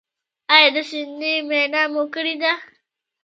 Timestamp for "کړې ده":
2.13-2.51